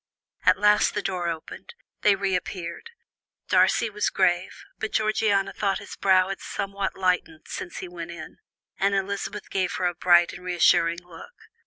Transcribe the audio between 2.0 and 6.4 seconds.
they reappeared; Darcy was grave, but Georgiana thought his brow